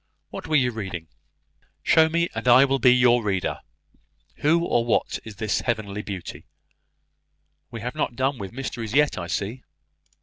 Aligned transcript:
What 0.31 0.47
were 0.47 0.55
you 0.55 0.71
reading? 0.71 1.09
Show 1.83 2.09
me, 2.09 2.27
and 2.33 2.47
I 2.47 2.65
will 2.65 2.79
be 2.79 2.91
your 2.91 3.21
reader. 3.23 3.59
Who 4.37 4.65
or 4.65 4.83
what 4.83 5.19
is 5.23 5.35
this 5.35 5.61
Heavenly 5.61 6.01
Beauty? 6.01 6.47
We 7.69 7.81
have 7.81 7.93
not 7.93 8.15
done 8.15 8.39
with 8.39 8.51
mysteries 8.51 8.95
yet, 8.95 9.19
I 9.19 9.27
see." 9.27 9.61